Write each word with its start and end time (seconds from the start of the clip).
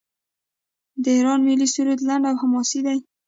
د 1.03 1.05
ایران 1.17 1.39
ملي 1.47 1.67
سرود 1.73 1.99
لنډ 2.09 2.23
او 2.29 2.35
حماسي 2.41 2.79
دی. 2.85 2.97